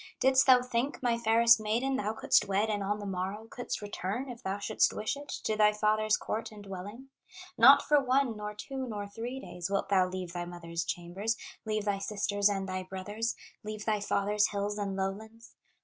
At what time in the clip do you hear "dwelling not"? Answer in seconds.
6.63-7.83